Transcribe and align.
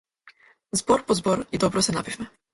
Збор 0.71 1.03
по 1.05 1.13
збор, 1.13 1.45
и 1.51 1.57
добро 1.57 1.81
се 1.87 1.91
напивме. 1.99 2.31